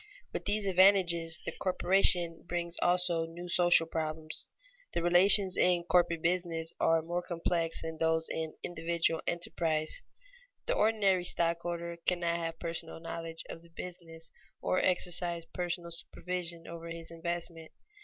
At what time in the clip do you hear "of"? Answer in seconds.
13.47-13.61